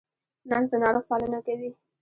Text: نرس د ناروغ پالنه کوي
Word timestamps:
نرس 0.49 0.67
د 0.71 0.73
ناروغ 0.83 1.03
پالنه 1.09 1.39
کوي 1.47 1.69